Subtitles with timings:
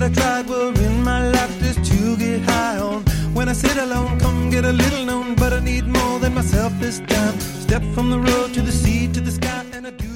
[0.00, 3.04] that I tried were in my life just to get high on.
[3.34, 6.72] When I sit alone, come get a little known, but I need more than myself
[6.80, 7.38] this time.
[7.38, 10.06] Step from the road to the sea to the sky, and I do.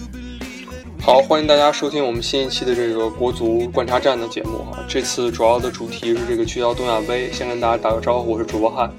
[1.03, 4.83] 好，欢迎大家收听我们新一期的这个国足观察站的节目啊。
[4.89, 7.31] 这次主要的主题是这个聚焦东亚杯。
[7.31, 8.91] 先跟大家打个招呼，我是主播汉。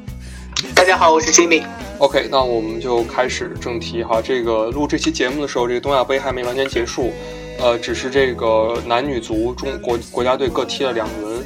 [0.76, 1.64] 大家好，我是 Jimmy。
[1.98, 4.22] OK，那我们就开始正题哈。
[4.22, 7.12] 这个录这期节目的时候，这个东亚杯还没完全结束，
[7.60, 11.44] 呃，只是这个男女足中国国家队各踢了两轮。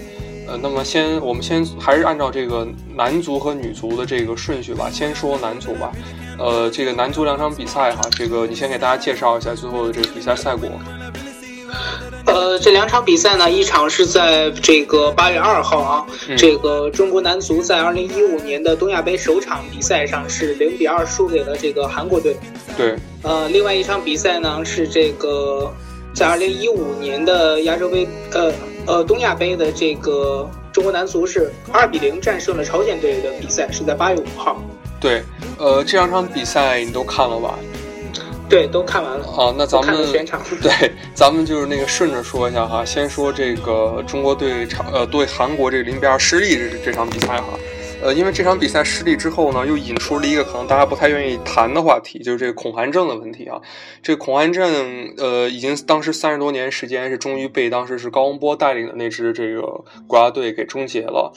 [0.47, 5.91] 呃，那么先我们先还是按照这个男足和女足的这个顺序吧，先说男足吧。
[6.39, 10.67] 呃，这个男足两场比赛哈，这个你先给大家介绍一下最后的这个比赛赛果。
[12.25, 22.35] 呃，这两场比赛呢，一场是在这个八月二号啊，嗯这个中国男足在二零一五年的东亚杯首场比赛上是零比二输给了这个韩国队。
[22.75, 25.71] 对，呃，另外一场比赛呢是这个
[26.19, 28.51] 在二零一五年的亚洲杯，呃
[28.85, 34.61] 呃东亚杯的这个中国男足是二比零战胜了朝鲜队的比赛，是在八月五号。
[34.99, 35.23] 对，
[35.57, 37.57] 呃，这两场比赛你都看了吧？
[38.49, 39.25] 对，都看完了。
[39.27, 40.41] 啊，那咱们了全场。
[40.61, 47.57] 对，咱们就是那个顺着说一下哈，先说这个中国队场呃对韩国这个零比二失利这这场比赛哈，
[48.01, 53.59] 呃，因为这场比赛失利之后呢，又引出了一个可能大家不太愿意谈的话题，就是这个恐韩症的问题啊。
[54.01, 61.33] 这个恐韩症呃，已经当时三十多年时间是终于被当时是高洪波带领的那支这个国家队给终结了，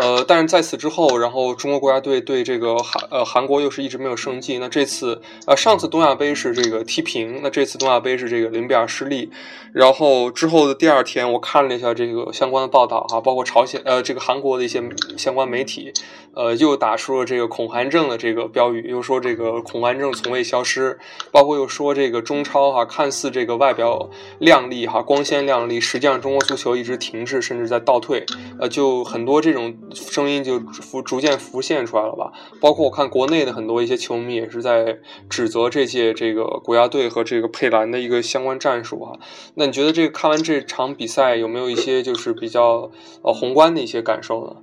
[0.00, 4.56] 呃，但是在此之后，然后中国国家队对这个韩呃韩国又是一直没有胜绩。
[4.58, 9.30] 那这次呃上次东亚杯是这个踢平，那这次东亚杯是这个零比二失利。
[9.72, 14.82] 然后之后的第二天，我看了一下这个相关的报道哈，包括朝鲜呃这个韩国的一些
[15.18, 15.92] 相关媒体，
[16.34, 20.98] 呃又打出了这个恐韩症的这个标语，又说这个恐韩症从未消失，
[21.32, 28.24] 包括又说这个中超哈看似这个外表亮丽哈光鲜亮丽，实际上中国足球一直停滞，甚至在倒退。
[28.58, 32.32] 呃，就很多这种声音就浮逐渐浮现出来了吧。
[32.60, 34.98] 包括我看国内的很多一些球迷也是在
[35.30, 39.18] 指责这届这个国家队和这个佩兰的一个相关战术啊。
[39.54, 42.90] 那你觉得这个看完这场比赛有没有一些就是比较
[43.22, 44.56] 呃宏观的一些感受呢？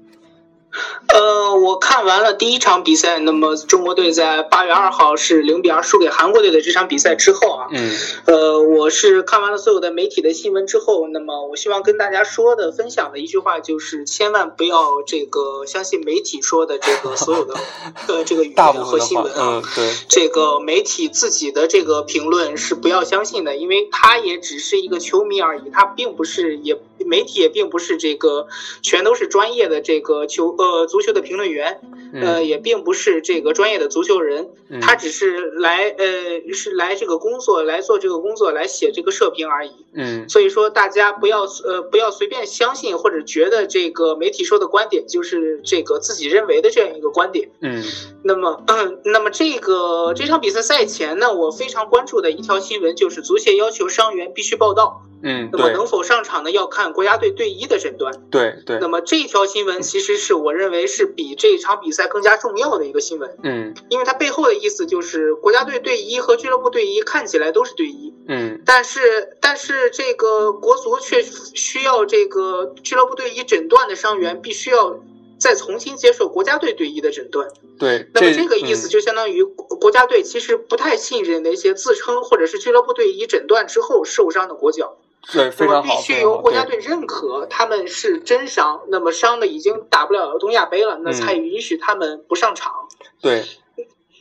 [1.14, 7.96] 呃，我看完了第一场比赛，那么中国队在八月二号是零比二输给韩国队的这场比赛之后啊，嗯
[8.26, 17.54] 呃，我是看完了所有的媒体的新闻之后，那么我希望跟大家说的、分享的一句话就是，千万不要这个相信媒体说的这个所有的
[18.08, 19.62] 呃这个语言和新闻，啊。
[19.62, 28.48] 嗯，对，这个媒体自己的这个评论是不要相信的，因为他也只是一个球迷而已，他并不是也媒体也并不是这个
[28.82, 31.82] 全都是专业的这个球呃足球的评论员，
[32.14, 34.80] 呃嗯也并不是这个专业的足球人，嗯。
[34.82, 36.06] 他只是来呃
[36.54, 39.86] 是来这个工作来做这个工作来写这个社评而已。
[39.94, 40.28] 嗯。
[40.30, 47.50] 所以说大家不要呃不要随便相信或者觉得这个媒体说的观点就是这个自己认为的这样一个观点。
[47.62, 47.84] 嗯。
[48.24, 48.64] 那么，
[49.04, 58.14] 那么这个这场比赛赛前呢，我非常关注的一条新闻就是足协要求伤员必须报到，嗯，那么能否上场呢，要看国家队队医的诊断。
[58.32, 58.78] 对对。
[58.80, 63.74] 那，么这条新闻其实是我认为是比这场比赛更加重要的一个新闻，嗯。
[63.90, 68.62] 因为它背后的意思就是国家队队医和俱乐部队医看起来都是队医，嗯。
[68.66, 75.04] 但是但是这个国足却需要这个俱乐部队医诊断的伤员必须要
[75.40, 77.50] 再重新接受国家队队医的诊断。
[77.78, 78.90] 对，那么这个意思嗯。
[78.90, 84.98] 就相当于国国家队其实不太信任那些自称或者是俱乐部队医诊断之后受伤的国脚，
[85.32, 92.74] 对非常好，必须由国家队认可他们是真伤，那么伤的已经打不了东亚杯了，那嗯才允许他们不上场。
[93.22, 93.44] 对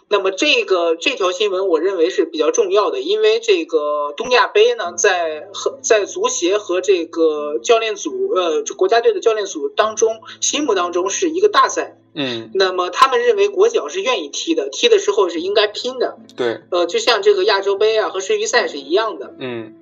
[0.09, 11.97] 那么这个这条新闻我认为是比较重要的，因为这个东亚杯呢，在和在足协和这个教练组呃国家队的教练组当中，心目当中是一个大赛。
[12.15, 16.19] 嗯那么他们认为国脚是愿意踢的，踢的时候是应该拼的。
[16.37, 19.35] 对呃，就像这个亚洲杯啊和世预赛是一样的。
[19.39, 19.75] 嗯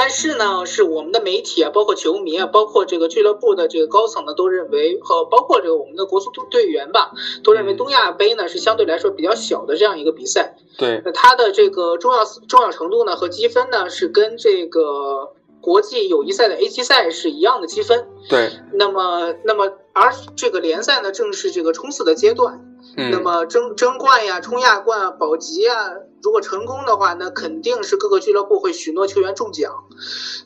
[0.00, 7.10] 但是呢，是我们的媒体啊，包括球迷啊，包括这个俱乐部的这个高层呢，都认为和包括这个我们的国足队队员吧，
[7.42, 10.54] 都认为嗯东亚杯呢是相对来说比较小的这样一个比赛。
[10.76, 18.08] 对那它的这个重要重要程度呢和积分呢是跟这个国际友谊赛的 A 级赛是一样的积分。
[18.28, 22.64] 对，那么，那么而这个联赛呢正是这个冲刺的阶段。
[22.96, 25.90] 嗯那么争争冠呀、冲亚冠啊、保级啊，
[26.22, 29.74] 如果成功的话，那肯定是各个俱乐部会许诺球员中奖。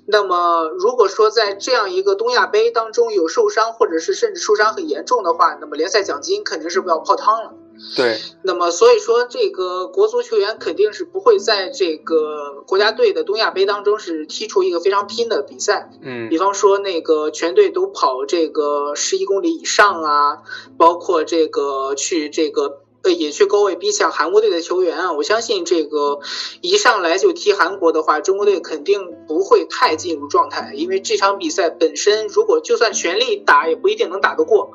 [0.06, 7.54] 那么如果说在这样一个东亚杯当中有受伤，或者是甚至受伤很严重的话，那么联赛奖金肯定是不要泡汤了。
[7.96, 15.90] 对，那么所以说这个国足球员肯定是不会在这个国家队的东亚杯当中是踢出一个非常拼的比赛。
[16.02, 20.42] 嗯比方说那个全队都跑这个十一公里以上啊，
[20.76, 22.81] 包括这个去这个。
[23.02, 25.12] 呃，也去高位逼抢韩国队的球员啊！
[25.12, 26.20] 我相信这个
[26.60, 34.72] 一上来就踢韩国的话，中国队肯定不会太进入状态，因为这场比赛本身如果就算全力打，也不一定能打得过。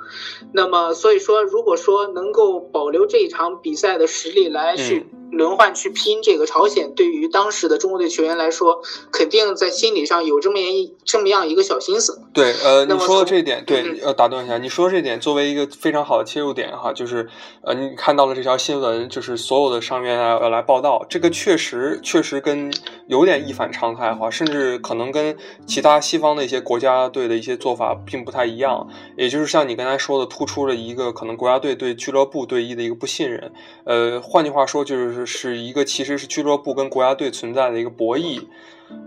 [0.51, 5.07] 那么，所以说，如果说能够保留这一场比赛的实力来去
[5.37, 8.81] 轮换去拼这个朝鲜，对于当时的中国队球员来说，
[9.11, 12.21] 肯定在心理上有这么一这么样一个小心思。
[12.33, 17.29] 对，呃，你说的这一点，对嗯，呃，打断一下，你说这点作为一个非常好的切入点哈，就是
[17.61, 22.73] 呃，你看到了这条新闻，就是所有的上面要要来报道，这个确实确实跟
[23.07, 33.51] 有点一反常态哈，甚至可能跟其他西方的一些国家队的一些做法并不太一样，也就是像你刚才说的，突出了一个可能国家队对俱乐部队医的一个不信任，
[33.85, 38.41] 呃，换句话说就是是一个其实是俱乐部跟国家队存在的一个博弈。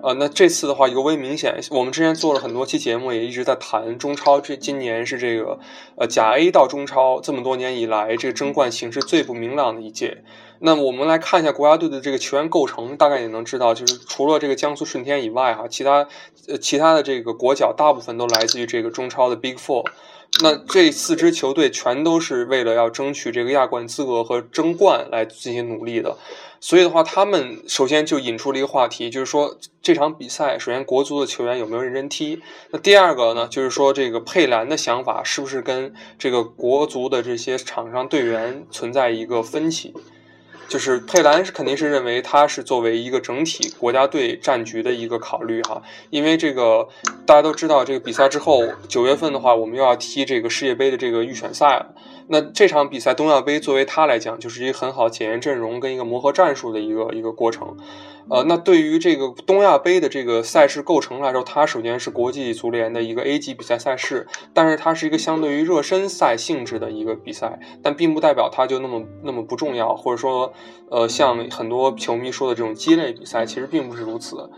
[0.02, 1.58] 呃，那这次的话尤为明显。
[1.70, 4.38] 我们之前做了很多期节目，也一直在谈中超。
[4.38, 5.58] 这今年是这个
[5.96, 10.22] 呃甲 A 到中超这么多年以来，这个争冠形势最不明朗的一届。
[10.62, 16.06] 那我们来看一下国家队的这个球员构成，大概也能知道，就是除了这个江苏舜天以外，哈，其他
[16.48, 19.86] 呃其他的这个国脚大部分都来自于这个中超的 Big Four。
[20.42, 26.16] 那这四支球队全都是为了要争取这个亚冠资格和争冠来进行努力的。
[26.60, 32.40] 所以的话，他们首先就引出了一个话题，就是说这场比赛，首先国足的球员有没有认真踢？
[32.70, 39.94] 那第二个呢，就是说这个佩兰的想法是不是跟这个国足的这些场上队员存在一个分歧？
[40.70, 46.88] 就是佩兰是肯定是认为他是作为一个整体国家队战局的一个考虑哈，因为这个
[47.26, 51.86] 大家都知道，这个比赛之后九月份的话，我们又要踢这个世界杯的这个预选赛了。
[52.32, 57.76] 那这场比赛东亚杯作为他来讲，就是一个很好检验阵容跟一个磨合战术的一个一个过程。
[58.28, 70.52] 呃，那对于这个东亚杯的这个赛事构成来说，它首先是国际足联的一个 A 级比赛赛事，但是它是一个相对于热身赛性质的一个比赛，但并不代表它就那么那么不重要，或者说，
[70.88, 74.48] 呃，像很多球迷说的这种鸡肋比赛，其实并不是如此。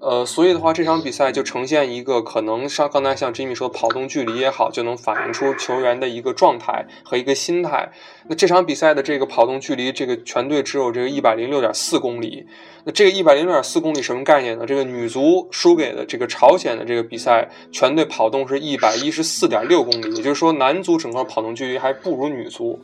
[0.00, 7.90] 呃，所以的话，这场比赛就呈现一个可能像刚才像 Jimmy 说，跑动距离也好，就能反映出球员的一个状态和一个心态。
[8.28, 12.46] 那这场比赛的这个跑动距离，这个全队只有这个一百零六点四公里。
[12.84, 14.64] 那这个一百零六点四公里什么概念呢？
[14.64, 22.78] 这个女足输给的这个朝鲜的这个比赛，全队跑动是一百一十四点六公里，也就是说男足整个跑动距离还不如女足。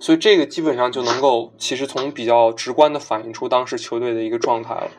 [0.00, 4.90] 所以这个基本上就能够，其实从比较直观的反映出当时球队的一个状态了。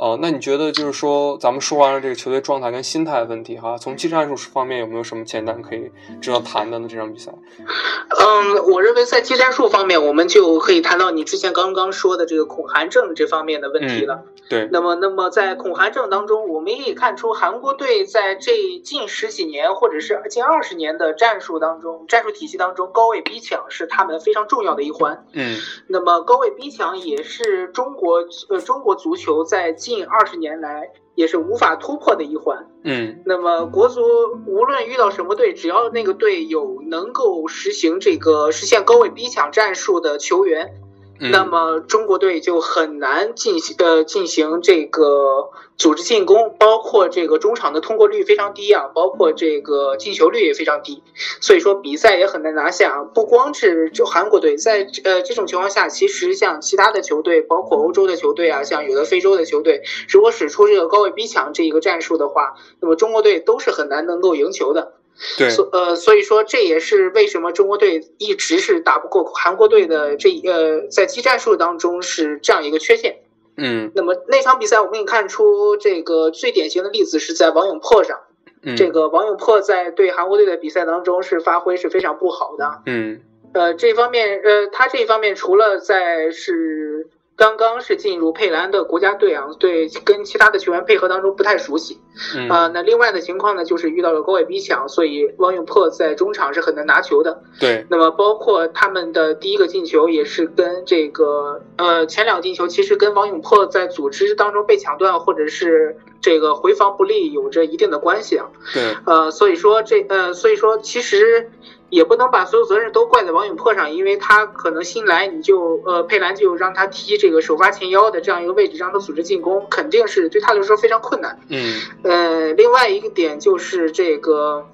[0.00, 5.90] 呃，那你觉得就是说，咱们说完了这个球队状态跟心态的问题哈，从技战术方面有没有什么简单可以
[6.22, 6.88] 值得谈的呢？
[6.88, 7.30] 这场比赛？
[7.58, 14.24] 嗯，我认为在技战术方面，我们就可以谈到你之前刚刚说的这个恐韩症这方面的问题了。
[14.50, 25.24] 对，那么，那么在恐韩症当中，我们也可以看出韩国队在这近十几年或者是近二十年的战术当中，战术体系当中，高位逼抢是他们非常重要的一环。
[25.32, 25.56] 嗯
[25.86, 32.66] 那么高位逼抢也是中国呃中国足球在近二十年来也是无法突破的一环。
[32.82, 34.00] 嗯那么国足
[34.48, 40.74] 无论遇到什么队，只要那个队有能够实行这个实现高位逼抢战术的球员，
[41.20, 51.02] 嗯，那么中国队就很难进行呃进行这个组织进攻，包括这个中场的通过率非常低啊，包括这个进球率也非常低，
[51.42, 53.04] 所以说比赛也很难拿下。
[53.04, 64.94] 不光是就韩国队，在呃这种情况下，其实像其他的球队，包括欧洲的球队啊，像有的非洲的球队，如果使出这个高位逼抢这一个战术的话，那么中国队都是很难能够赢球的。
[65.36, 73.18] 对，所呃，所以说这也是为什么中国队一直是打不过韩国队的这呃，在技战术当中是这样一个缺陷。
[73.56, 78.18] 嗯那么那场比赛我们可以看出，这个最典型的例子是在王永珀上。
[78.62, 82.82] 嗯，这个王永珀在对韩国队的比赛当中是发挥是非常不好的。
[82.86, 83.20] 嗯
[83.52, 87.08] 呃，这方面呃，他这一方面除了在是
[87.40, 91.98] 刚刚是进入佩兰的国家队啊，对跟其他的球员配合当中不太熟悉。
[92.36, 97.42] 嗯啊、那另外的情况呢，就是遇到了高位逼抢，所以王永珀在中场是很难拿球的。
[97.58, 108.50] 对，那么包括他们的第一个进球也是跟这个呃前两个进球其实跟王永珀在组织当中被抢断或者是这个回防不利有着一定的关系啊。
[108.74, 111.50] 对，呃，所以说这呃所以说其实
[111.90, 121.38] 也不能把所有责任都怪在王永珀上，因为他可能新来你就呃佩兰就让他踢这个首发前腰的这样一个位置，让他组织进攻，肯定是对他来说非常困难。
[121.48, 124.66] 嗯呃，另外一个点就是这个，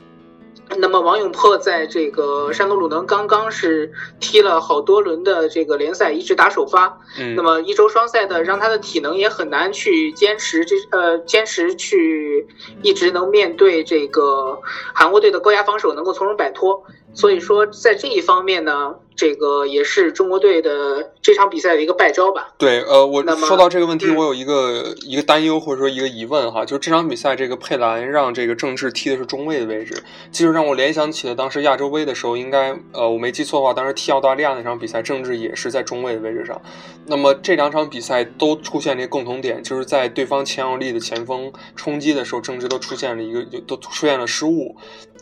[0.77, 6.99] 那么王永珀在这个山东鲁能刚刚是踢了好多轮的这个联赛，一直打首发。
[7.19, 12.47] 嗯，那么一周双赛的，让他的体能也很难去坚持这呃坚持去
[12.83, 14.61] 一直能面对这个
[14.93, 16.85] 韩国队的高压防守，能够从容摆脱。
[17.15, 22.49] 所以说，在这一方面呢，这个也是中国队的这场比赛的一个败招吧。
[22.59, 36.61] 对，呃，我说到这个问题，嗯我有一个一个担忧或者说一个疑问哈，就是这场比赛这个佩兰让这个郑智踢的是中卫的位置，其实让我联想起了当时亚洲杯的时候，应该呃我没记错的话，当时踢澳大利亚那场比赛，郑智也是在中卫的位置上。
[37.07, 44.77] 那么这两场比赛都出现了一个共同点，就是在对方强有力的前锋冲击的时候，郑智都出现了一个就都出现了失误。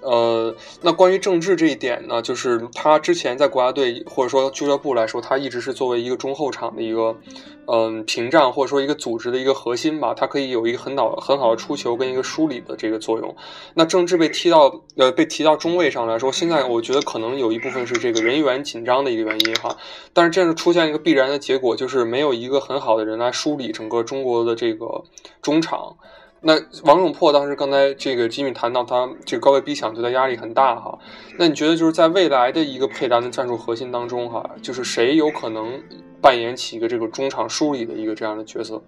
[0.04, 7.16] 呃，那关于郑智这一点呢，就是他之前在国家队或者说俱乐部来说，他一直是作为一个中后场的一个
[7.66, 13.34] 嗯屏障或者说一个组织的一个核心吧，他可以有一个很好很好的出球跟一个梳理的这个作用。
[13.72, 19.74] 那郑智被踢到呃被提到中卫上来说，现在我觉得可能有一部分是这个人员紧张的一个原因哈，
[20.12, 25.04] 但是这样出现一个必然的结果，就是没有一个很好的人来梳理整个中国的这个
[25.40, 25.96] 中场。
[26.46, 30.98] 那王永珀当时刚才这个吉米谈到他这个高位逼抢对他压力很大哈，
[31.38, 35.82] 那你觉得就是在未来的一个佩兰的战术核心当中哈，就是谁有可能
[36.20, 38.82] 扮演起一个这个中场梳理的一个这样的角色？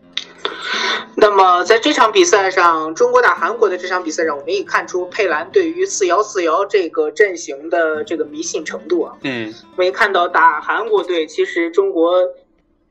[1.17, 9.17] 那么在这场比赛上，中国打韩国的这场比赛上，我们也看出佩兰对于四幺四幺这个阵型的这个迷信程度啊。
[9.23, 12.21] 嗯我们也看到打韩国队，其实中国，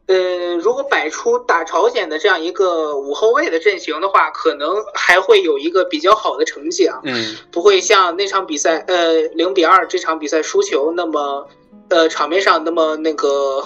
[0.07, 11.47] 呃，如果摆出打朝鲜的这样一个五后卫的阵型的话，可能还会有一个比较好的成绩啊，嗯不会像那场比赛，呃，零比二这场比赛输球那么，
[11.89, 13.63] 呃，场面上那么那个，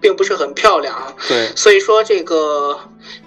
[0.00, 1.14] 并不是很漂亮啊。
[1.26, 2.78] 对，所以说这个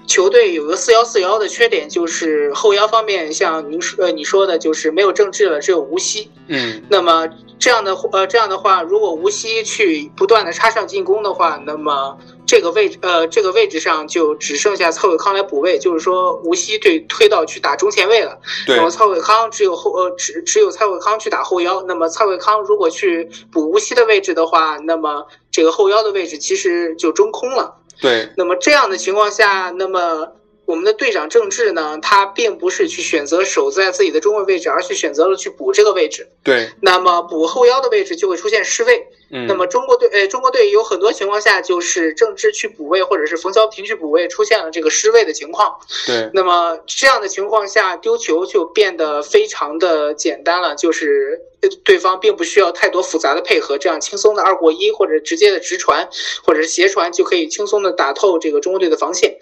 [0.05, 6.29] 球队有个四幺四幺的缺点，就是后腰方面，像您说呃你说的，就是没有郑智了，只有吴曦。
[6.48, 18.39] 嗯那么这样的呃这样的话，如果吴曦去不断的插上进攻的话，那么这个位置呃这个位置上就只剩下蔡伟康来补位，就是说无锡队推到去打中前卫了。
[18.65, 27.75] 对那么蔡伟康只有后呃只只有蔡伟康去打后腰，那么蔡伟康如果去补无锡的位置的话，那么这个后腰的位置其实就中空了。
[28.01, 30.33] 对，那么这样的情况下，那么
[30.65, 36.29] 我们的队长郑智呢，他并不是去选择守在自己的中卫位置，而是选择了去补这个位置。
[36.43, 39.07] 对，那么补后腰的位置就会出现失位。
[39.33, 45.75] 嗯，那么中国队，呃，中国队有很多情况下就是郑智去补位，或者是冯潇霆去补位，出现了这个失位的情况。
[46.05, 56.07] 对，那么这样的情况下，丢球就变得非常的简单了，就是呃对方并不需要太多复杂的配合，这样轻松的二过一或者直接的直传
[56.45, 59.39] 或者是斜传就可以轻松的打透这个中国队的防线。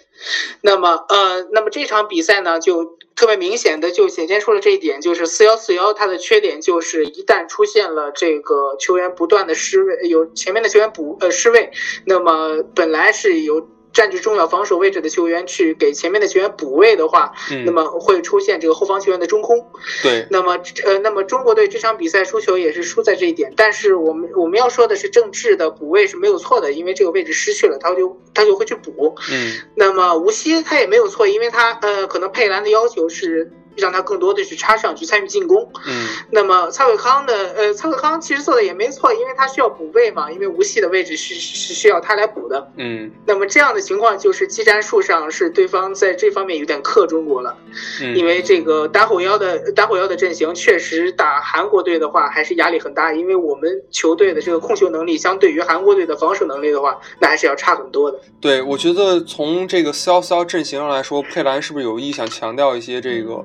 [0.62, 11.70] 那么呃，那么这场比赛呢，就特别明显的就显现出了这一点，就是四幺四幺它的缺点就是一旦出现了这个球员不断的失位，有前面的球员补呃失位，
[12.06, 13.68] 那么本来是有。
[13.92, 19.68] 占据重要防守位置的球员去给前面的球员补位的话，嗯，那么会出现这个后方球员的中空。
[20.02, 23.52] 对，那么呃，那么中国队这场比赛输球也是输在这一点。
[23.56, 29.14] 但是我们我们要说的是，郑智的补位是没有错的，因为这个位置失去了，他就他就会去补。
[29.30, 35.70] 嗯那么吴曦他也没有错，因为他呃可能佩兰的要求是让他更多的去插上去参与进攻。
[35.86, 42.70] 嗯那么蔡伟康的呃蔡伟康其实做的也没错，因为他需要补位嘛，因为无锡的位置是是需要他来补的。
[42.76, 47.56] 嗯那么这样的情况就是技战术上是对方在这方面有点克中国了。
[48.00, 58.18] 嗯，因为这个打火腰的打火腰的阵型确实打韩国队的话还是压力很大，因为我们球队的这个控球能力相对于韩国队的防守能力的话，那还是要差很多的。
[58.40, 63.44] 对，我觉得从这个四幺四幺阵型上来说，佩兰是不是有意想强调一些这个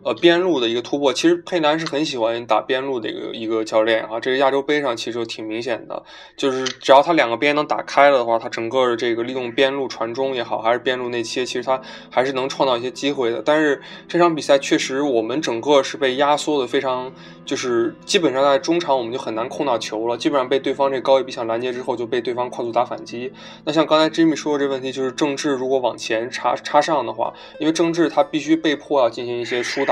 [0.03, 1.13] 呃边路的一个突破？
[1.13, 6.03] 其实佩兰是很喜欢打边路的一个一个教练啊，这个亚洲杯上其实就挺明显的，
[6.35, 11.79] 就是只要他两个边能打开了的话，他整个的这个利用边路传中也好，还是边路内切，其实他
[12.09, 13.41] 还是能创造一些机会的。
[13.43, 17.11] 但是这场比赛确实我们整个是被压缩的非常，
[17.45, 23.31] 就是基本上在中场我们就很难控到球了，基本上被对方这高位逼抢拦截之后就被对方快速打反击。
[23.65, 29.90] 那像刚才 Jimmy 说的这问题，就是郑智如果往前插插上的话，因为郑智他必须被迫要进行一些疏导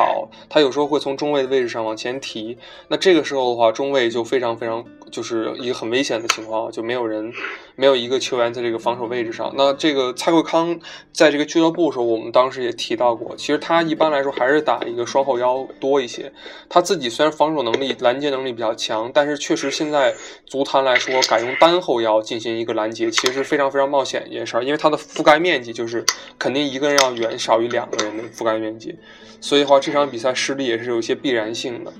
[0.49, 7.31] 他有时候会从中卫的位置上往前提，那这个时候的话，中卫就非常非常就是一个很危险的情况，就没有人，
[7.75, 9.53] 没有一个球员在这个防守位置上。
[9.57, 10.79] 那这个蔡慧康
[11.11, 16.31] 在这个俱乐部的时候，我们当时也提到过，其实他一般来说还是打一个双后腰多一些。
[16.69, 20.13] 他自己虽然防守能力、拦截能力比较强，但是确实现在
[20.45, 26.05] 足坛来说，改用单后腰进行一个拦截，其实非常非常冒险一件事儿，因为他的覆盖面积就是
[26.37, 28.95] 肯定一个人要远少于两个人的覆盖面积，
[29.41, 31.91] 所以的话这场比赛失利也是有一些必然性的。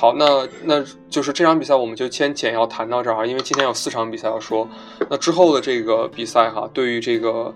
[0.00, 4.68] 好，那那就是这场比赛我们就先简要谈到这儿啊，因为今天有四场比赛要说。
[5.10, 7.52] 那之后的这个比赛哈，对于这个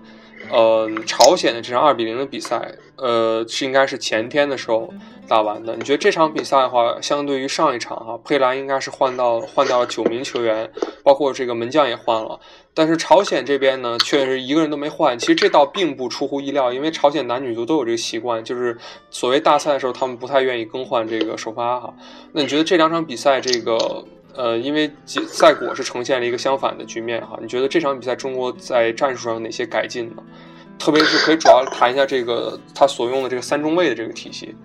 [0.53, 4.93] 呃朝鲜的这场二比零的比赛，呃是应该是前天的时候。
[5.25, 10.69] 打完的，你觉得这场比赛的话，相对于上一场哈，佩兰应该是换到换掉了九名球员，
[11.01, 12.37] 包括这个门将也换了。
[12.73, 15.17] 但是朝鲜这边呢，却是一个人都没换。
[15.17, 18.77] 其实这倒并不出乎意料，因为朝鲜男女足都有这个习惯，就是
[19.09, 21.93] 所谓大赛的时候，他们不太愿意更换这个首发哈。
[22.33, 24.03] 那你觉得这两场比赛，这个
[24.35, 30.23] 呃，因为赛果是呈现了一个相反的局面哈，你觉得这场比赛中国在战术上有哪些改进呢？
[30.79, 34.55] 特别是可以主要谈一下这个他所用的这个三中卫的这个体系。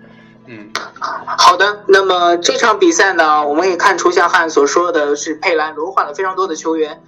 [0.47, 0.69] 嗯，
[1.37, 1.83] 好的。
[1.87, 7.01] 那么这场比赛呢，我们可以看出，像汉所说的是，佩兰轮换了非常多的球员。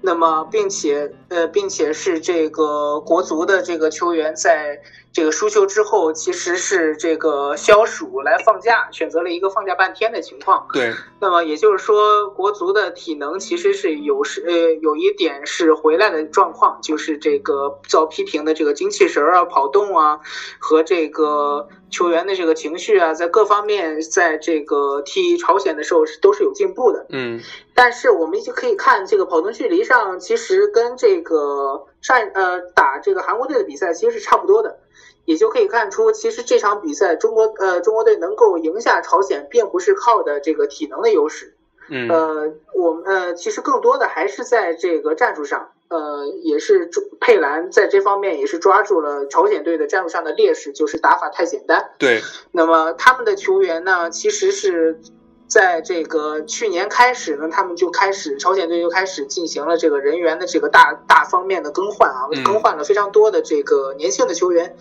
[0.00, 4.80] 那么，并且呃，并且是这个国足的这个球员在。
[5.16, 10.68] 这个输球之后，其实是这个消暑来放假，选择了一个放假半天的情况。
[10.74, 20.20] 对，那么也就是说，国足的体能其实是有是呃有一点是回来的状况，就是这个遭批评的这个精气神啊、跑动啊，
[20.58, 27.06] 和这个球员的这个情绪啊，在各方面，在这个踢朝鲜的时候是都是有进步的。
[27.08, 27.40] 嗯，
[27.74, 34.78] 但是我们就可以看这个跑动距离上，其实跟这个上呃打这个韩国队的比赛其实是差不多的。
[35.26, 41.54] 也就可以看出，其实这场比赛中国呃中国队能够赢下朝鲜，并不是靠的这个体能的优势，
[41.90, 46.88] 嗯，呃，我们呃其实更多的还是在这个战术上，呃，也是
[47.20, 51.90] 佩兰在这方面也是抓住了朝鲜队的战术上的劣势，就是打法太简单。
[51.98, 54.98] 对，那么他们的球员呢，其实是。
[55.48, 64.76] 在这个去年开始呢，他们就开始朝鲜队就开始进行了这个人员的这个大大方面的更换啊，更换了非常多的这个年轻的球员，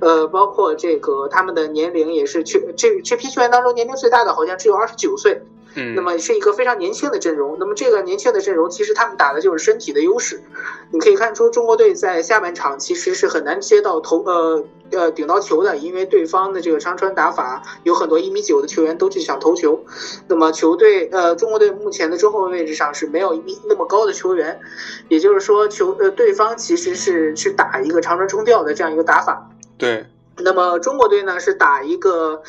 [0.00, 5.42] 呃，包括这个他们的年龄也是去这这批球员当中年龄最大的好像只有二十九岁。
[5.76, 7.56] 嗯，那么是一个非常年轻的阵容。
[7.60, 10.40] 那么这个年轻的阵容，其实他们打的就是身体的优势。
[10.90, 19.84] 你可以看出，中国队在下半场其实是很难接到头呃呃顶到球的，因为对方的这个长传打法有很多一米九的球员都去想投球。
[20.28, 24.58] 那么球队呃中国队目前的中后卫位置上是没有一米那么高的球员，
[25.08, 29.50] 也就是说球呃对方其实是去打一个长传冲吊的这样一个打法。
[29.76, 30.06] 对。
[30.38, 32.42] 那么中国队呢是打一个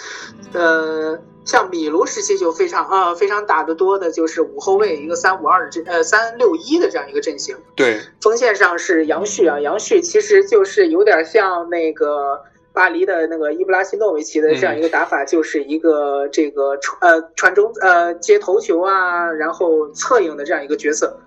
[0.53, 1.19] 呃。
[1.47, 7.55] 像米卢时期就非常啊非常打得多的，就是五后卫一个三五二的阵呃三六一的这样一个阵型。
[7.73, 21.17] 对，锋线上是杨旭啊，杨旭其实就是有点像那个巴黎的那个伊布拉希诺维奇的这样一个打法，就是一个这个传呃传中呃接头球啊，然后策应的这样一个角色。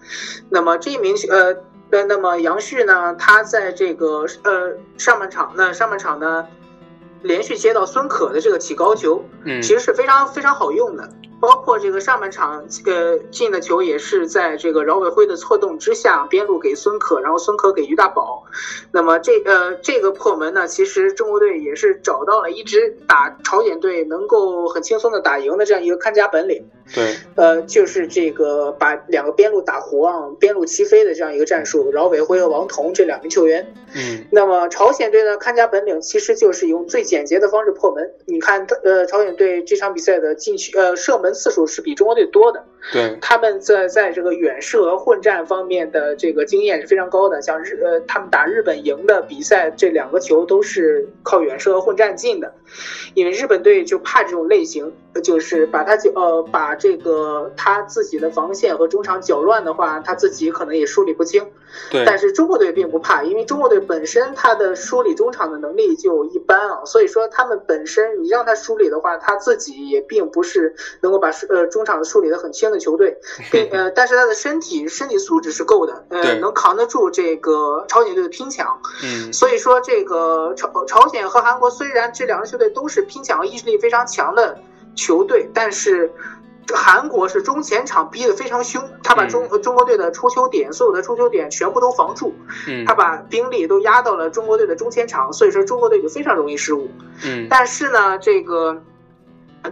[0.50, 1.56] 那么这一名呃
[1.92, 6.46] 呃，那么杨旭呢，他在这个呃上半场那上半场呢。
[7.22, 11.09] 连续接到孙可的这个起高球，嗯，其实是非常非常好用的。
[11.40, 18.44] 包括这个上半场，呃，进的球也是在这个饶伟辉的错动之下，边路给孙可，然后孙可给于大宝。
[18.92, 26.68] 那么这呃这个破门呢，其实中国队也是找到了一支打朝鲜队能够很轻松的打赢的这样一个看家本领。
[26.92, 31.90] 对，呃，就是这个把两个边路打活啊，边路齐飞的这样一个战术。
[31.90, 33.72] 饶伟辉和王彤这两名球员。
[33.94, 34.26] 嗯。
[34.31, 38.12] 那么朝鲜队呢，看家本领其实就是用最简洁的方式破门。
[38.26, 41.30] 你看，呃，朝鲜队这场比赛的禁区呃射门。
[41.33, 47.40] 次数是比中国队多的，对，他们在在这个远射和混战方面的这个经验是非常高的。
[47.43, 52.55] 像日呃，他们打日本赢的比赛，这两个球都是靠远射和混战进的，
[53.14, 54.92] 因为日本队就怕这种类型。
[55.24, 61.44] 就是把他就呃把这个他自己的防线和中场搅乱的话，他自己可能也梳理不清。
[61.90, 62.04] 对。
[62.06, 73.18] 但是中国队并不怕，因为中国队本身他的梳理中场的能力就一般啊，所以说他们本身你让他梳理的话，他自己也并不是能够把呃中场梳理的很清的球队，
[73.50, 78.80] 并呃但是他的身体身体素质是够的，呃能扛得住这个朝鲜队的拼抢。
[79.02, 79.33] 嗯。
[79.33, 84.59] 所以说这个朝朝鲜和韩国虽然这两个球队都是拼抢和意志力非常强的。
[84.96, 86.12] 球队，但是
[86.75, 92.35] 韩国是中前场逼得非常凶，他把中中国队的出球点，所有的出球点全部都防住，
[92.85, 96.90] 他把兵力都压到了中国队的中前场，所以说中国队就非常容易失误。
[97.25, 98.83] 嗯，但是呢，这个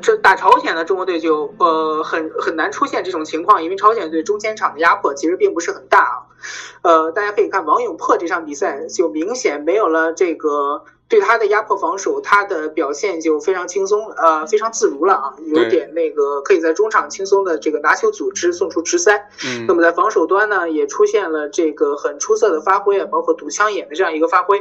[0.01, 6.17] 这打朝鲜的中国队就呃很很难出现这种情况，因为朝鲜队中前场的压迫其实并不是很大啊。
[6.83, 10.85] 呃，大家可以看王永珀这场比赛，就明显没有了这个。
[11.09, 19.29] 对他的压迫防守，他的表现就非常轻松，呃，非常自如了啊，有点那个可以在中场轻松的这个拿球组织，送出直塞。
[19.47, 24.61] 嗯，那么在防守端呢，也出现了这个很出色的发挥啊，包括堵枪眼的这样一个发挥。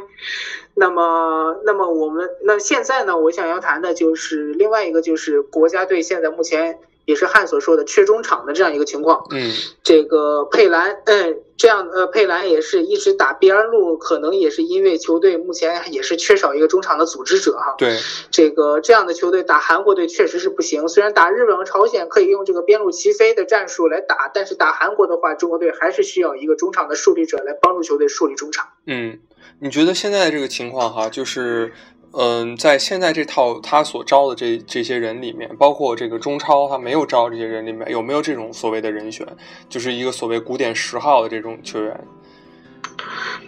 [0.74, 6.80] 那么，那么我们那现在呢，我想要谈的就是另外一个，就是国家队现在目前。
[7.08, 9.26] 也是汉所说的缺中场的这样一个情况。
[9.32, 9.50] 嗯，
[9.82, 17.76] 这个佩兰，嗯，这样呃，佩兰也是一直打边路，可能也是因为球队目前也是缺少一个中场的组织者哈。
[17.78, 17.98] 对，
[18.30, 20.90] 这个这样的球队打韩国队确实是不行。
[20.90, 28.68] 虽然打日本和朝鲜可以用这个边路齐飞的战术来打，但是打韩国的话，中国队还是需要一个中场的树立者来帮助球队树立中场。
[28.86, 29.18] 嗯，
[29.62, 31.72] 你觉得现在这个情况哈，就是。
[32.12, 39.28] 嗯，在现在这套他所招的这这些人里面，包括这个中超他没有招这些人里面，有没有这种所谓的人选，
[39.70, 42.08] 就是一个所谓古典十号的这种球员？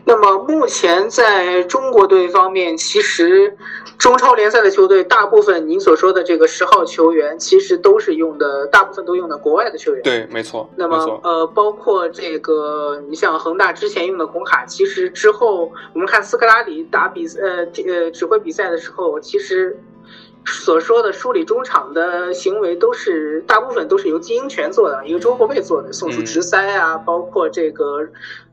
[0.05, 3.55] 那么目前在中国队方面，其实
[3.97, 10.01] 中超联赛的球队大部分您所说的这个十号球员，其实都是用的，大部分都用的国外的球员。
[10.01, 10.67] 对，没错。
[10.75, 19.79] 那么呃，包括这个，你像恒大之前用的孔卡，其实之后我们看斯科拉里打比呃呃指挥比赛的时候，其实
[20.45, 28.07] 所说的梳理中场的行为，都是大部分都是由金英权做的，一个中后卫做的，送出直塞啊，包括这个。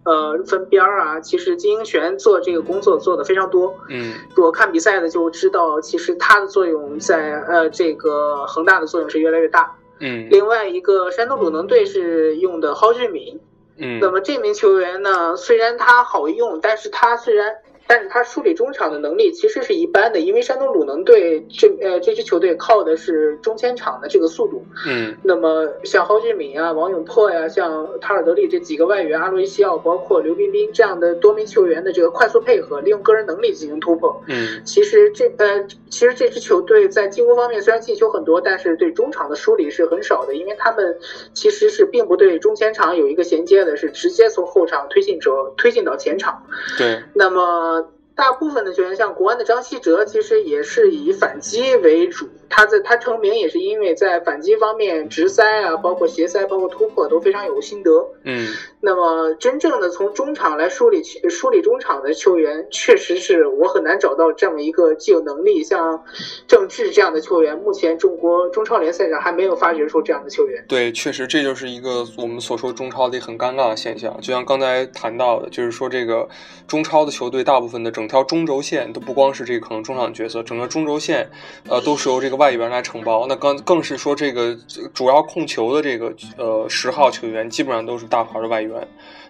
[0.07, 3.75] 呃，分边儿啊，其实金英权做这个工作做的非常多。
[3.91, 9.77] 嗯，我看比赛的就知道，其实他的作用在呃这个恒大的作用是越来越大。
[10.01, 13.41] 嗯，另外一个山东鲁能队是用的蒿俊闵。
[13.79, 17.57] 嗯，那么这名球员呢，虽然他好用，但是他虽然。
[17.87, 24.65] 但是他梳理中场的能力其实是一般的，因为山东鲁能队这呃这支球队靠的是中前场的这个速度。
[24.87, 34.21] 嗯，那么像蒿俊闵啊、王永珀呀、像塔尔德利这几个外援，阿罗伊西奥包括刘彬彬这样的多名球员的这个快速配合，利用个人能力进行突破。
[34.27, 40.99] 嗯，其实这呃其实这支球队在进攻方面虽然进球很多，但是对中场的梳理是很少的，因为他们
[41.35, 46.43] 其实是并不对中前场有一个衔接的，是直接从后场推进者推进到前场。
[46.77, 47.76] 对，那么。
[48.17, 52.27] 大部分的球员，像国安的张稀哲，其实也是以反击为主。
[52.49, 57.91] 他在他成名也是因为在反击方面直塞啊，包括斜塞，包括突破都非常有心得。
[58.23, 58.49] 嗯，
[58.81, 66.03] 那么真正的从中场来梳理梳理中场的球员，确实是我很难找到这么一个既有能力像
[66.47, 67.57] 郑智这样的球员。
[67.59, 70.65] 目前中国中超联赛上还没有发掘出这样的球员。
[70.69, 74.17] 对，确实这就是一个我们所说中超的很尴尬的现象。
[74.21, 76.29] 就像刚才谈到的，就是说这个
[76.69, 81.29] 中超的球队大部分的整条中轴线都不光是这个可能中场角色，整个中轴线
[81.69, 82.36] 呃都是由这个。
[82.37, 84.57] 外援来承包，那更更是说这个
[84.95, 88.89] 主要控球的这个呃十号球员基本上都是大牌的外援。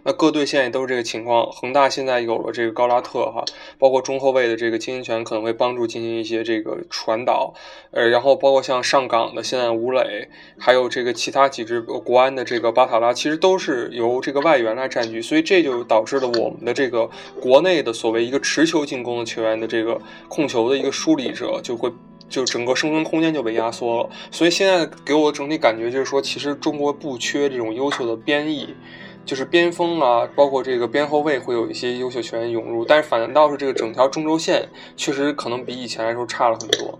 [0.08, 1.50] 那各队现在都是这个情况。
[1.50, 3.44] 恒大现在有了这个高拉特哈，
[3.76, 7.52] 包括中后卫的这个金英权可能会帮助进行一些这个传导，
[7.90, 21.90] 呃，然后包括像上港的现在吴磊，还有这个其他几支国安的这个巴塔拉，其实都是由这个外援来占据，所以这就导致了我们的这个国内的所谓一个持球进攻的球员的这个控球的一个梳理者就会。
[22.28, 28.74] 就整个生存空间就被压缩了，所以现在给我的整体感觉就是说，其实中国不缺这种优秀的编译，
[29.24, 36.98] 就是边锋啊，包括这个边后卫会有一些优秀球员涌入，但是反倒是这个整条中轴线确实可能比以前来说差了很多。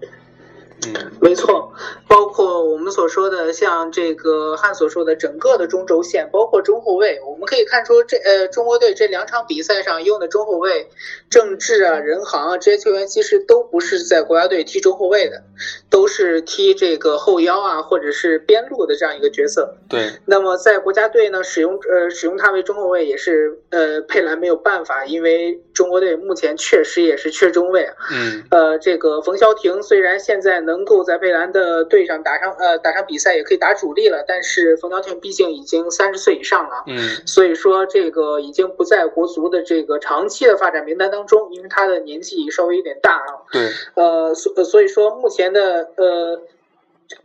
[0.94, 1.72] 嗯，没错，
[2.09, 10.88] 包括我们所说的，像这个汉所说的整个的中轴线，包括中后卫，我们可以看出这呃中国队这两场比赛上用的中后卫
[11.31, 15.42] 郑智啊、任航啊这些球员，其实都不是在国家队踢中后卫的，
[15.88, 19.77] 都是踢这个后腰啊或者是边路的这样一个角色。
[19.88, 20.11] 对。
[20.27, 27.94] 那么在国家队呢，使用呃使用他为中后卫也是呃佩兰没有办法，因为中国队目前确实也是缺中卫啊。
[28.12, 28.44] 嗯。
[28.51, 30.57] 呃，这个冯潇霆虽然现在。
[30.66, 34.24] 能够在蔚蓝的队上打上呃打上比赛，也可以打主力了。
[34.26, 43.46] 但是冯潇霆毕竟已经三十岁以上了，嗯，所以说这个已经不在国足的这个长期的发展名单当中，因为他的年纪稍微有点大啊。
[43.50, 46.42] 对，呃，所所以说目前的呃。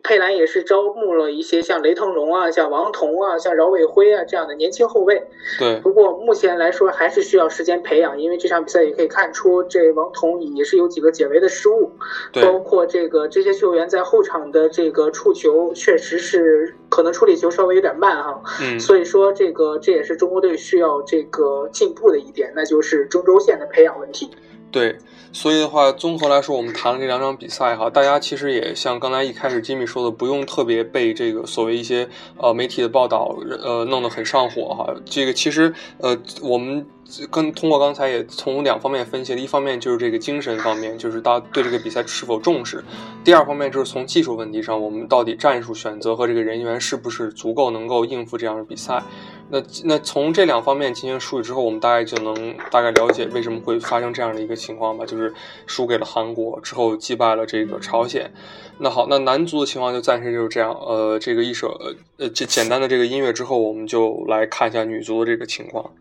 [0.04, 5.24] 佩兰也是招募了一些像雷腾龙啊、像王彤啊、像饶伟辉啊这样的年轻后卫。
[5.58, 5.80] 对。
[5.80, 11.92] 不过目前来说还是需要时间培养，因为这场比赛也可以看出，这王彤也是有几个解围的失误，
[12.34, 18.42] 包括这个这些球员在后场的这个触球确实是可能处理球稍微有点慢哈。
[18.62, 18.80] 嗯。
[18.80, 24.30] 所以说这个这也是中国队需要这个进步的一点，那就是中轴线的培养问题。
[24.72, 24.98] 对。
[25.34, 32.06] 所以的话，综合来说，我们谈了这两场比赛哈，大家其实也像刚才一开始吉米说的，不用特别被这个所谓一些
[32.36, 34.94] 呃媒体的报道呃弄得很上火哈。
[35.06, 36.86] 这个其实呃我们
[37.30, 42.80] 跟通过刚才也从两方面分析，一方面就是这个精神方面，就是大家对这个比赛是否重视；
[43.24, 49.02] 第二方面就是从技术问题上，我们到底战术选择和这个人员是不是足够能够应付这样的比赛。
[49.50, 55.34] 那那从这两方面进行梳理之后，我们大概就能大概了解为什么会发生这样的一个情况吧，就是
[55.68, 58.32] 输给了韩国之后击败了这个朝鲜。
[58.78, 60.72] 那好，那男足的情况就暂时就是这样。
[60.72, 61.78] 呃，这个一首
[62.18, 65.92] 呃这简单的这个音乐之后，我们就来看一下女足的这个情况。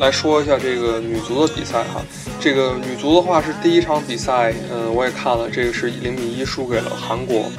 [0.00, 1.98] 来说一下这个女足的比赛哈，
[2.38, 7.50] 这个女足的话是第一场比赛，嗯，我也看了，这个是零比一输给了韩国，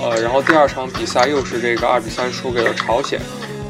[0.00, 3.20] 呃，然后第二场比赛又是这个二比三输给了朝鲜，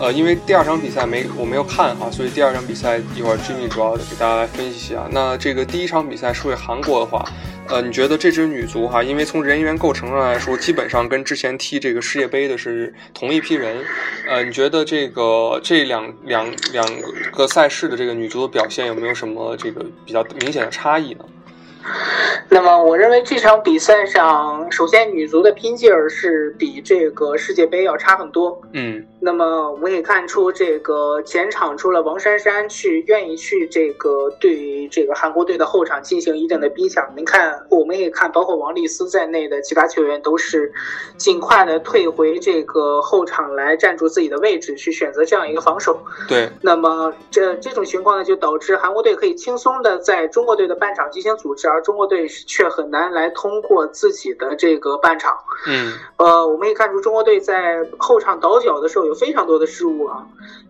[0.03, 5.07] 呃，因为第二场比赛没我没有看哈，所以第二场比赛一会儿 Jimmy 主要给大家来分析一下。
[5.13, 7.25] 那这个第一场比赛输给韩国的话。
[7.69, 13.77] 呃，你觉得这支女足哈，因为从人员构成上来说，基本上跟之前踢这个世界杯的是同一批人。
[14.29, 16.85] 呃，你觉得这个这两两两
[17.31, 21.25] 个赛事的这个女足的表现有没有什么这个比较明显的差异呢？
[22.49, 28.61] 那么，我认为这场比赛上，首先女足的拼劲儿是比这个世界杯要差很多。
[28.73, 29.07] 嗯。
[29.25, 37.09] 那么，我们也看出这个前场除了王珊珊去愿意去这个对这个韩国队的后场进行一定的逼抢。
[37.17, 40.73] 您看，我们也看，包括王丽斯在内的其他球员都是
[41.17, 46.01] 尽快的退回这个后场来站住自己的位置，去选择这样一个防守。
[46.29, 46.51] 对。
[46.61, 51.69] 那么，这这种情况呢，就导致韩国队可以轻松的在中国队的半场进行组织。
[51.69, 55.33] 而中国队却很难来通过自己的这个半场。
[55.69, 60.27] 嗯，呃，我们也看出中国队在后场倒脚的时候非常多的失误啊。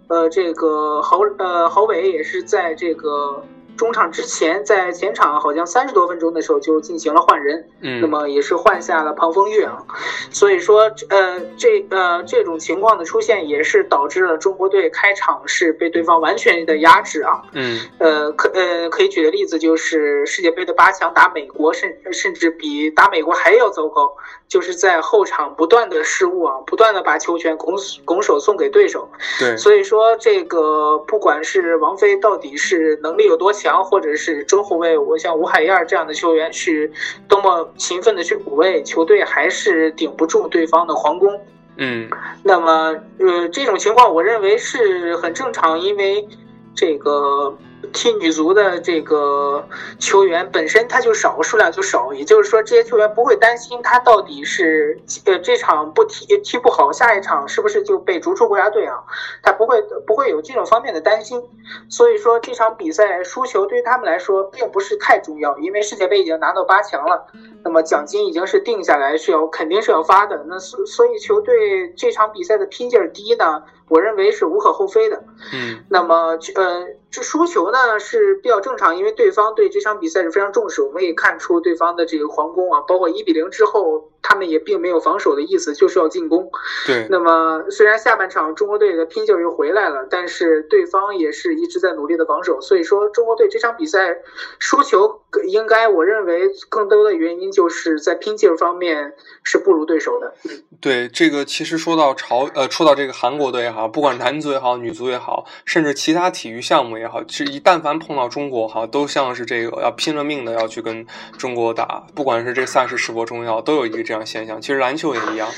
[0.08, 3.44] 呃，这个郝呃郝伟也是在这个。
[3.76, 9.82] 中场之前，在前场好像三十多分钟的时候就进行了换人，嗯，那么也是换下了庞峰岳啊，
[10.30, 24.14] 所以说，呃，这呃这种情况的出现，也是导致了中国队开场是被对方完全的压制啊，嗯，呃，可呃可以举的例子就是世界杯的八强打美国，甚甚至比打美国还要糟糕。
[24.48, 29.08] 就是在后场不断的失误啊，不断的把球权拱拱手送给对手。
[29.40, 36.90] 对，所以说这个不管是王菲到底是能力有多强，或者是中后卫，我像吴海燕这样的球员是
[37.28, 41.40] 多么勤奋的去补位，球队还是顶不住对方的狂攻。
[41.76, 42.08] 嗯，
[42.42, 46.26] 那么呃这种情况我认为是很正常，因为
[46.74, 47.56] 这个。
[47.92, 58.96] 踢女足的这个球员本身他就少，数量就少，也就是说这些球员不会担心他到底是呃这场不踢踢不好，下一场是不是就被逐出国家队啊？
[59.42, 61.42] 他不会不会有这种方面的担心，
[61.88, 67.26] 所以说这场比赛输球对于他们来说并不是太重要，因为世界杯已经拿到八强了，
[67.62, 75.22] 那么奖金已经是定下来是要肯定是要发的，那所所以球队这场比赛的拼劲儿低呢，我认为是无可厚非的。
[75.52, 76.86] 嗯，那么呃。
[77.12, 80.80] 这输球呢是比较正常，因为对方对这场比赛是非常重视。
[80.80, 86.50] 我们也看出对方的这个皇宫啊，包括一比零之后，他们也并没有防守的意思，就是要进攻。
[86.86, 87.06] 对。
[87.10, 92.60] 那么虽然下半场中国队的拼劲又回来了，但是对方也是一直在努力的防守。
[92.60, 94.16] 所以说中国队这场比赛
[94.58, 100.34] 输球，应该我认为更多的原因就是在拼劲方面是不如对手的。
[100.80, 111.06] 对这个，其实说到朝呃，说到这个韩国队也好，不管男足也好，女足也好，甚至其他体育项目也好，其实一但凡碰到中国哈，都像是这个要拼了命的要去跟
[111.36, 114.60] 中国打，不管是这赛事是否重要，都有一个这样现象。
[114.60, 115.48] 其实篮球也一样。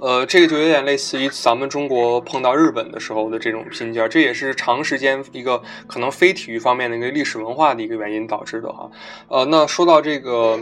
[0.00, 8.90] 呃，这个就有点类似于咱们中国碰到日本的时候的这种拼劲儿，这也是长时间一个可能非体育方面的一个历史文化的一个原因导致的哈。
[9.28, 10.58] 呃，那说到这个，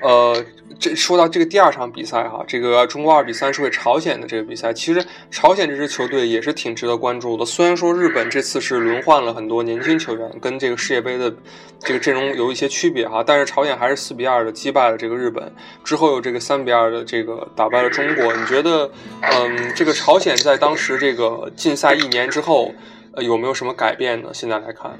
[0.00, 0.44] 呃，
[0.78, 7.44] 这说到这个第二场比赛哈，这个中国二比三输给朝鲜的这个比赛，其实朝鲜这支球队也是挺值得关注的。
[7.44, 11.34] 虽然说日本这次是轮换了很多年轻球员，跟这个世界杯的
[11.80, 18.32] 这个阵容有一些区别哈，但是朝鲜还是四比二的击败了这个日本，之后又这个三比二的这个打败了中国。
[18.32, 18.75] 你觉得？
[19.22, 22.72] 嗯，这个朝鲜在当时这个禁赛一年之后，
[23.12, 24.28] 呃，有没有什么改变呢？
[24.32, 24.98] 现在来看，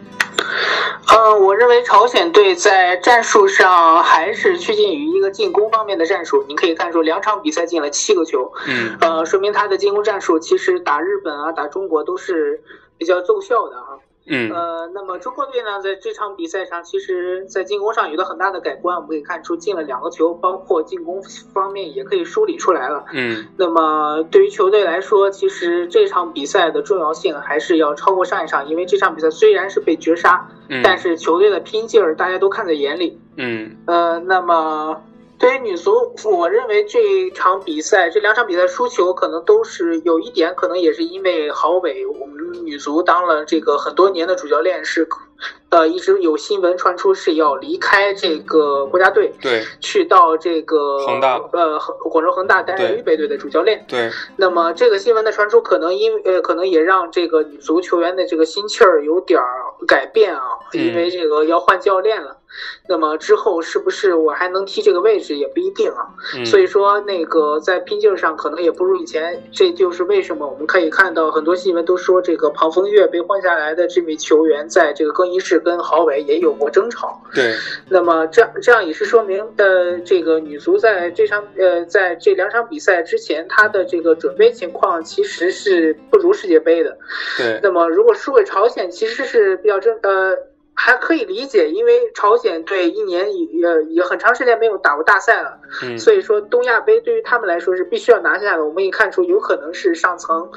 [1.08, 6.44] 嗯，我认为朝鲜队在战术上还是趋近于一个进攻方面的战术。
[6.48, 12.60] 你可以看出两场比赛进了七个球，嗯，呃，说明他的进攻战术其实打日本啊、打中国都是
[12.98, 13.85] 比较奏效的啊。
[14.28, 21.22] 嗯呃，那么中国队呢，在这场比赛上，其实在进攻上有了很大的改观，我们可以看出进了两个球，包括进攻
[21.54, 23.04] 方面也可以梳理出来了。
[23.12, 33.20] 嗯那么对于球队来说，其实这场比赛的重要性还是要超过上一场，因为这场比赛虽然是被绝杀，嗯，但是球队的拼劲儿大家都看在眼里。
[33.36, 35.02] 嗯呃，那么
[35.38, 45.06] 对于女足，我认为这场比赛这两场比赛输球，可能都是有一点，可能也是因为郝伟，我们女足当了这个很多年的主教练，是
[45.68, 51.78] 呃一直有新闻传出是要离开这个国家队，对去到这个恒大呃
[52.10, 53.84] 广州恒大担任预备队的主教练。
[53.86, 62.35] 对那么这个新闻的传出，可能因呃，可能也让这个女足球员的这个心气儿有点儿改变啊，嗯因为这个要换教练了。
[62.88, 66.06] 那么之后是不是我还能踢这个位置也不一定啊。
[66.34, 77.20] 嗯所以说那个在拼劲儿上可能也不如以前，这就是为什么我们可以看到很多新闻都说这个庞峰月被换下来的这位球员在这个更衣室跟郝伟也有过争吵。
[77.34, 77.54] 对
[77.88, 86.96] 那么这样这样也是说明，呃，这个女足在这场呃在这两场比赛之前，她的这个准备情况其实是不如世界杯的。
[87.36, 90.36] 对那么如果输给朝鲜，其实是比较正呃。
[90.78, 98.62] 还可以理解，因为朝鲜队一年也呃也很长时间没有打过大赛了，嗯所以说东亚杯对于他们来说是必须要拿下的。
[98.62, 100.48] 我们可以看出，有可能是上层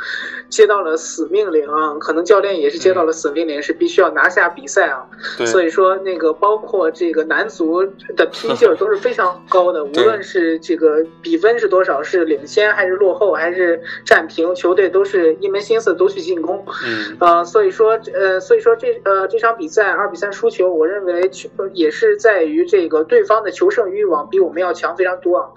[0.49, 5.07] 接到了死命令啊，可能教练也是接到了死命令，是必须要拿下比赛啊。
[5.37, 7.85] 对所以说，那个包括这个男足
[8.17, 16.65] 的拼劲儿都是非常高的， 无论是这个比分是多少，是领先还是落后还是战平，球队都是一门心思都去进攻。
[16.85, 25.49] 嗯呃，所以说，呃，所以说这呃这场比赛二比赛输球，我认为球也是在于这个对方的求胜欲望比我们要强非常多啊。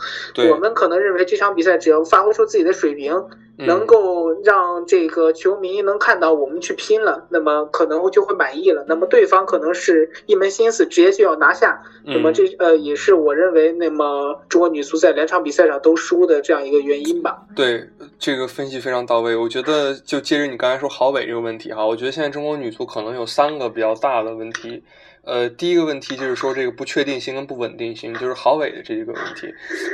[0.51, 8.85] 我们可能认为这场比赛只要发挥出自己的水平，嗯能够让这个球迷能看到我们去拼了，那么可能就会满意了。
[8.89, 17.43] 那么对方可能是一门心思直接就要拿下，那么嗯这呃也是我认为那么中国女足在两场比赛上都输的这样一个原因吧。
[17.55, 17.89] 对，
[18.19, 19.37] 这个分析非常到位。
[19.37, 24.83] 我觉得就接着你刚才说郝伟这个问题哈，我觉得现在中国女足可能有三个比较大的问题。
[25.25, 29.47] 呃，第一个问题就是说这个不确定性跟不稳定性，就是郝伟的这个问题。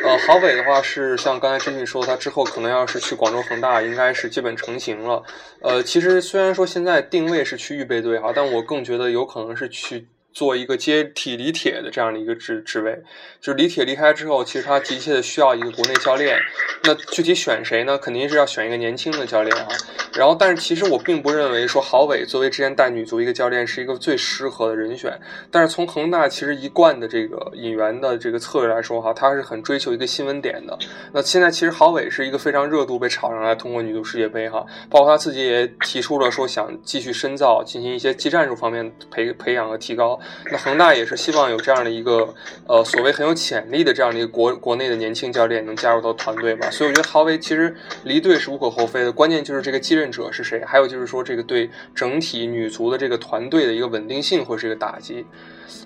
[0.03, 5.23] 呃，郝伟的话是像刚才甄俊说，他之后可能要是去广州恒大，应该是基本成型了。
[5.61, 10.07] 呃，其实虽然说现在定位是去预备队哈，但我更觉得有可能是去。
[10.33, 13.03] 做一个接替李铁的这样的一个职职位，
[13.41, 16.39] 就是李铁离开之后，其实他急切的需要一个国内教练。
[16.85, 17.99] 那具体选谁呢？
[17.99, 19.67] 肯定是要选一个年轻的教练啊。
[20.15, 25.13] 然后，但是其实我并不认为说郝伟作为之前带女足一个教练是一个最适合的人选。
[25.51, 30.79] 但是从恒大其实一贯的这个引援的这个策略来说哈，他是很追求一个新闻点的。
[31.13, 40.18] 那现在其实郝伟是一个非常热度被炒上来，通过女足世界杯哈，包括他自己也提出了说想继续深造，进行一些技战术方面培培养和提高。
[40.51, 42.35] 那恒大也是希望有这样的一个
[42.67, 46.71] 呃所谓很有潜力的这样的一个国国内的年轻教练能加入到团队吧。
[46.71, 55.27] 所以我觉得郝伟其实离队是无可厚非的，关键就是这个继任者是谁，还有就是说这个对整体女足的这个团队的一个稳定性会是一个打击。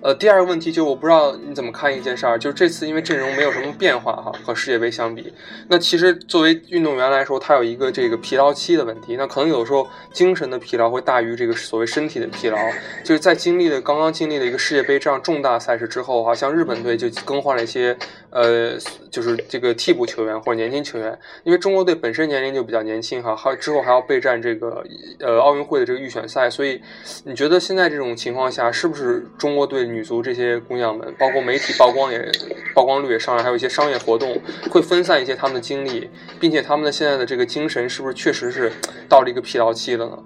[0.00, 5.32] 呃，第二个问题就是我不知道你怎么看一件事儿，就是这次因为阵容没有什么变化哈，和世界杯相比，
[5.68, 12.58] 那其实作为运动员来说，他有一个这个疲劳期的问题，那可能有时候精神的疲劳会大于这个所谓身体的疲劳，
[13.04, 17.96] 就是在经历了刚刚经历了一个世界杯这样重大赛事之后哈，像日本队就更换了一些
[18.30, 18.76] 呃，
[19.10, 24.84] 就是这个替补球员或者年轻球员，因为中国队本身年龄就比较年轻哈，还之后还要备战这个
[25.20, 26.80] 呃奥运会的这个预选赛，所以
[27.24, 32.30] 你觉得现在这种情况下，是不是中国队女足这些姑娘们，包括媒体曝光也
[32.74, 36.08] 曝光率也上来，还有一些商业活动，会分散一些他们的精力，
[36.38, 38.70] 并且他们的现在的这个精神是不是确实是
[39.08, 40.18] 到了一个疲劳期了呢？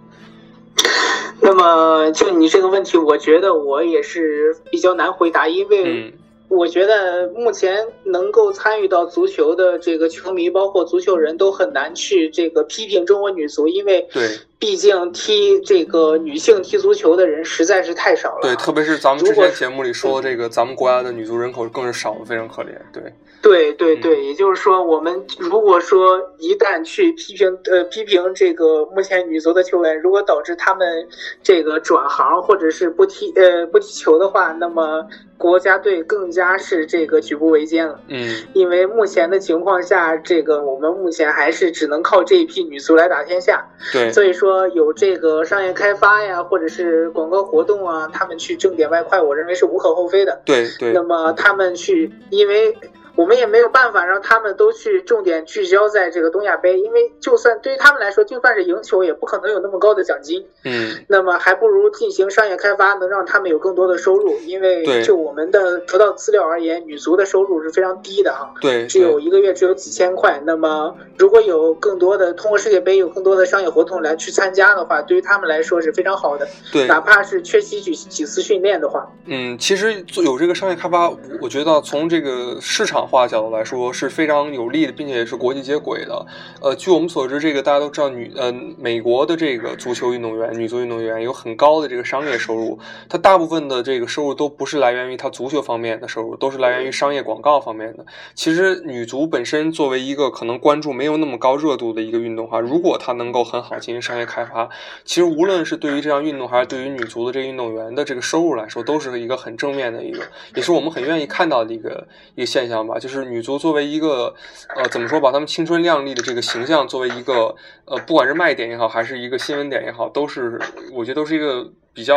[1.41, 6.13] 那么就你这个问题，我觉得我也是比较难回答，因为嗯
[6.49, 18.41] 我觉得目前能够参与到足球的这个球迷，包括足球人都很难去这个批评中国女足，因为对毕竟踢这个女性踢足球的人实在是太少了。
[18.43, 22.71] 对，特别是咱们之前节目里说这个，咱们国家的女足人口更是少的非常可怜。
[22.93, 31.07] 对，对对嗯对，也就是说，我们如果说一旦去批评呃批评这个目前女足的球员，如果导致他们
[31.43, 38.01] 这个转行或者是不踢呃不踢球的话，那么国家队更加是这个举步维艰了。
[38.09, 43.69] 嗯因为目前的情况下，这个我们目前还是只能靠这一批女足来打天下。
[43.93, 50.41] 对所以说有这个商业开发呀，或者是广告活动啊，他们去挣点外快，我认为是无可厚非的。
[50.45, 52.77] 对对那么他们去，因为
[53.17, 60.47] 我们也没有办法让他们都去重点聚焦在这个东亚杯，因为就算对于他们来说，就算是赢球，也不可能有那么高的奖金。
[60.65, 64.37] 嗯，那么还不如进行商业开发，能让他们有更多的收入。
[64.47, 70.41] 因为就我们的得到资料而言，女足的收入是非常低的哈，对，只有一个月只有几千块。
[70.45, 76.47] 那么如果有更多的通过世界杯有更多的商业活动来去参加的话，对于他们来说是非常好的。
[76.73, 81.11] 对，哪怕是缺席几几次训练的话，嗯，其实有这个商业开发，
[81.41, 86.27] 我觉得从这个市场化角度来说是非常有利的，并且也是国际接轨的。
[86.61, 92.79] 呃，据我们所知，这个大家都知道，女呃美国的这个足球运动员、女足运动员有很高的这个商业收入，
[93.09, 98.05] 它大部分的这个收入都不是来源于它足球方面的收入，都是来源于商业广告方面的。
[98.35, 104.69] 其实女足本身作为一个可能关注没有那么高热度的一个运动哈，如果它能够很好进行商业开发，
[105.05, 110.23] 其实无论是对于这项运动还是对于女足的这个运动员的这个收入来说，都是一个很正面的一个，
[110.55, 112.96] 也是我们很愿意看到的一个一个现象吧。
[112.99, 114.35] 就是女足作为一个
[114.75, 120.61] 呃怎么说把她们青春靓丽的这个形象作为一个呃不管是卖点也好，还是一个新闻点也好，都是
[120.93, 122.15] 我觉得都是一个比较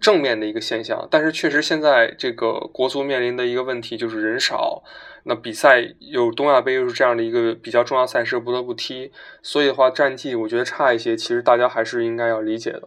[0.00, 1.06] 正面的一个现象。
[1.10, 4.82] 但是确实现在这个国足面临的一个问题就是人少，
[5.24, 9.10] 那比赛有东亚杯又是这样的一个比较重要赛事不得不踢，
[9.42, 12.82] 所以的话战绩我觉得差一些，其实大家还是应该要理解的。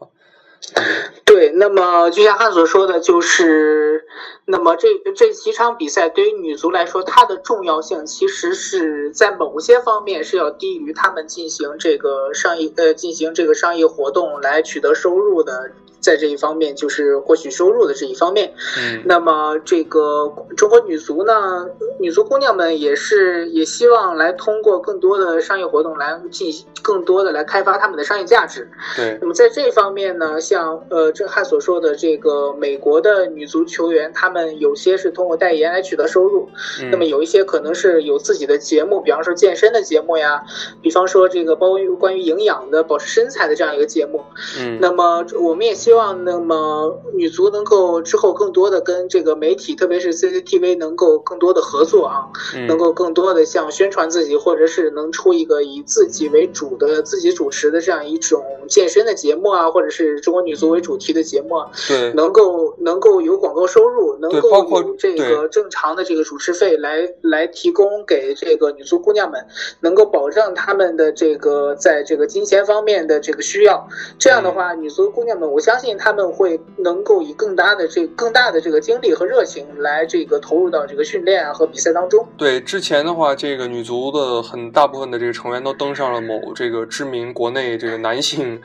[1.26, 4.06] 对，那么就像汉所说的，就是
[4.46, 15.72] 那么这这几场比赛对于女足来说，它的重要性其实是在某些方面是要低于他们进行这个商业呃进行这个商业活动来取得收入的。
[16.02, 18.52] 在这一方面，就是获取收入的这一方面。
[18.80, 21.68] 嗯，那么这个中国女足呢，
[22.00, 28.68] 女足姑娘们也是也希望来通过更多的商业活动来进行更多的来开发他们的商业价值。
[28.96, 29.20] 对。
[29.22, 36.50] 那么在这方面呢，像呃郑汉所说的这个美国的女足球员，他们有些是通过代言来取得收入。
[36.82, 36.90] 嗯。
[36.90, 40.44] 那么有一些可能是有自己的节目，比方说健身的节目呀，
[40.82, 44.24] 比方说这个包于关于营养的、保持身材的这样一个节目。
[44.60, 44.80] 嗯。
[44.82, 45.91] 那么我们也希。
[45.92, 52.30] 希望那么女足能够之后更多的跟这个媒体，特别是 CCTV 能够更多的合作啊，
[52.66, 61.58] 能够更多的像宣传自己，或者是能出一个以自己为主的、自己主持的这样一种健身的节目啊，或者是中国女足为主题的节目，
[61.90, 69.46] 对，能够能够有广告收入，能够有这个正常的这个主持费来来提供给这个女足姑娘们，
[69.82, 73.90] 能够保证她们的这个在这个金钱方面的这个需要。
[74.18, 75.81] 这样的话，女足姑娘们，我相信。
[75.82, 82.26] 信他们会能够以更大的这更大的这个精力和热情来这个投入到这个训练啊和比赛当中。
[82.38, 88.62] 对，之前的话，这个女足的很大部分的这个成员都登上了某这个知名国内这个男性。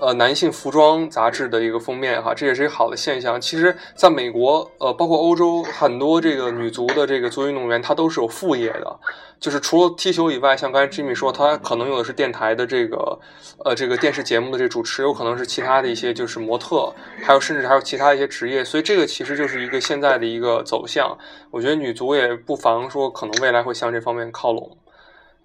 [0.00, 3.40] 呃，男性服装杂志的一个封面哈，这也是一个好的现象。
[3.40, 8.96] 其实，在美国，呃，包括欧洲，很多这个女足的这个足球运动员，她都是有副业的，
[9.40, 13.18] 就是除了踢球以外，像刚才 Jimmy 说，她可能有的是电台的这个，
[13.64, 16.94] 呃，这个电视节目的这主持，有可能是其他的一些就是模特，
[17.24, 18.64] 还有甚至还有其他一些职业。
[18.64, 21.18] 所以这个其实就是一个现在的一个走向。
[21.50, 24.76] 我觉得女足也不妨说，可能未来会向这方面靠拢。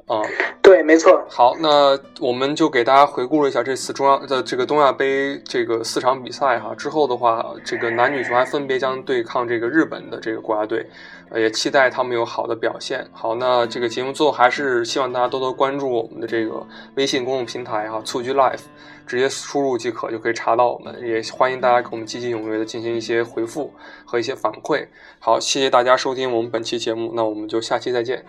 [0.06, 0.22] 啊，
[0.62, 1.24] 对，没错。
[1.30, 6.76] 好，那我们就给大家回顾了一下这次中央的这个东亚杯这个四场比赛哈。
[6.76, 10.86] 之后的话，这个男女足还分别将对抗这个日本的这个国家队，
[11.34, 13.08] 也期待他们有好的表现。
[13.14, 16.62] 好，那这个节目最后还是希望大家多多关注我们的这个
[16.96, 18.64] 微信公众平台哈，蹴鞠 Life，
[19.08, 20.94] 直接输入即可就可以查到我们。
[21.02, 23.74] 也欢迎大家给我们积极踊跃的进行一些回复
[24.04, 24.86] 和一些反馈。
[25.20, 28.26] 好，谢谢大家收听我们本期节目，那我们就下期再见。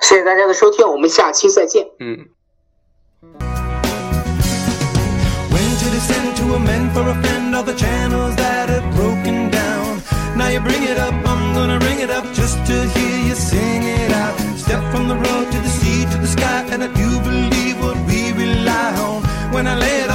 [0.00, 1.86] 谢谢大家的收听，我们下期再见。
[1.98, 2.26] 嗯。
[10.36, 14.10] Now you bring it up, I'm gonna ring it up just to hear you sing it
[14.10, 14.34] out.
[14.56, 17.96] Step from the road to the sea to the sky, and I do believe what
[18.08, 19.22] we rely on.
[19.52, 20.09] When I lay it